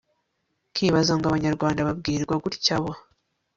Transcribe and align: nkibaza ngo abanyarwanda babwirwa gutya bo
nkibaza 0.71 1.13
ngo 1.17 1.25
abanyarwanda 1.27 1.87
babwirwa 1.87 2.35
gutya 2.43 2.75
bo 2.83 2.91